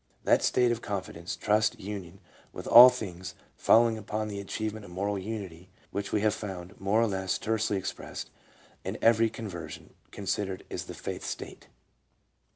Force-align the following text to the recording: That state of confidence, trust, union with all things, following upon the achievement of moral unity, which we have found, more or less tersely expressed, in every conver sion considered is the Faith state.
That 0.23 0.41
state 0.41 0.71
of 0.71 0.81
confidence, 0.81 1.35
trust, 1.35 1.79
union 1.79 2.21
with 2.53 2.65
all 2.65 2.89
things, 2.89 3.35
following 3.55 3.99
upon 3.99 4.29
the 4.29 4.39
achievement 4.39 4.83
of 4.83 4.89
moral 4.89 5.19
unity, 5.19 5.69
which 5.91 6.11
we 6.11 6.21
have 6.21 6.33
found, 6.33 6.79
more 6.81 6.99
or 6.99 7.05
less 7.07 7.37
tersely 7.37 7.77
expressed, 7.77 8.31
in 8.83 8.97
every 8.99 9.29
conver 9.29 9.69
sion 9.69 9.93
considered 10.09 10.65
is 10.71 10.85
the 10.85 10.95
Faith 10.95 11.23
state. 11.23 11.67